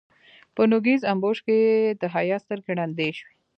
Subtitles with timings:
[0.55, 3.33] په نوږيز امبوش کې يې د حيا سترګې ړندې شوې.